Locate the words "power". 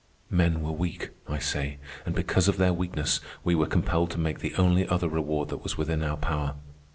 6.17-6.55